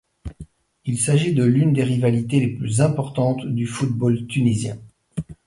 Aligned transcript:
Il 0.83 0.99
s'agit 0.99 1.35
de 1.35 1.43
l'une 1.43 1.73
des 1.73 1.83
rivalités 1.83 2.39
les 2.39 2.47
plus 2.55 2.81
importantes 2.81 3.45
du 3.45 3.67
football 3.67 4.25
tunisien. 4.25 4.79